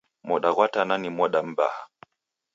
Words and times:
Moda 0.27 0.49
ghwa 0.55 0.67
Tana 0.73 0.95
ni 0.99 1.09
moda 1.17 1.39
mbaha. 1.49 1.83